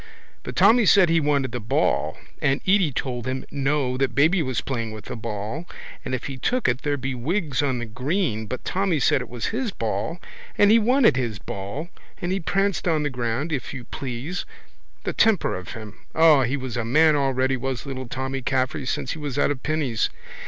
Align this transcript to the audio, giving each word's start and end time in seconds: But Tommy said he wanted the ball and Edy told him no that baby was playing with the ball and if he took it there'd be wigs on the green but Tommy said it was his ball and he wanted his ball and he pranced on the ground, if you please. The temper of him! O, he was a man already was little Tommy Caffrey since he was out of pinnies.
But 0.41 0.55
Tommy 0.55 0.87
said 0.87 1.09
he 1.09 1.19
wanted 1.19 1.51
the 1.51 1.59
ball 1.59 2.17
and 2.41 2.59
Edy 2.65 2.91
told 2.91 3.27
him 3.27 3.45
no 3.51 3.97
that 3.97 4.15
baby 4.15 4.41
was 4.41 4.59
playing 4.59 4.93
with 4.93 5.05
the 5.05 5.15
ball 5.15 5.65
and 6.03 6.15
if 6.15 6.23
he 6.23 6.37
took 6.37 6.67
it 6.67 6.81
there'd 6.81 7.01
be 7.01 7.13
wigs 7.13 7.61
on 7.61 7.77
the 7.77 7.85
green 7.85 8.47
but 8.47 8.65
Tommy 8.65 8.99
said 8.99 9.21
it 9.21 9.29
was 9.29 9.45
his 9.53 9.69
ball 9.69 10.17
and 10.57 10.71
he 10.71 10.79
wanted 10.79 11.17
his 11.17 11.37
ball 11.37 11.89
and 12.19 12.31
he 12.31 12.39
pranced 12.39 12.87
on 12.87 13.03
the 13.03 13.11
ground, 13.11 13.51
if 13.53 13.75
you 13.75 13.83
please. 13.83 14.43
The 15.03 15.13
temper 15.13 15.55
of 15.55 15.73
him! 15.73 15.99
O, 16.15 16.41
he 16.41 16.57
was 16.57 16.75
a 16.77 16.83
man 16.83 17.15
already 17.15 17.55
was 17.55 17.85
little 17.85 18.07
Tommy 18.07 18.41
Caffrey 18.41 18.87
since 18.87 19.11
he 19.11 19.19
was 19.19 19.37
out 19.37 19.51
of 19.51 19.61
pinnies. 19.61 20.09